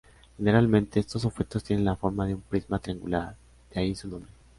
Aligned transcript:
Generalmente, 0.39 0.99
estos 0.99 1.25
objetos 1.25 1.63
tienen 1.63 1.85
la 1.85 1.95
forma 1.95 2.25
de 2.25 2.33
un 2.33 2.41
prisma 2.41 2.79
triangular, 2.79 3.35
de 3.71 3.81
ahí 3.81 3.93
su 3.93 4.07
nombre. 4.07 4.31